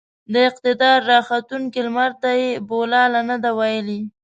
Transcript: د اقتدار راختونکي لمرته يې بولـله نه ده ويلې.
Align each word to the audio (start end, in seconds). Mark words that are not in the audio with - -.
د 0.33 0.35
اقتدار 0.49 0.97
راختونکي 1.11 1.79
لمرته 1.87 2.29
يې 2.41 2.49
بولـله 2.69 3.21
نه 3.29 3.37
ده 3.43 3.51
ويلې. 3.59 3.99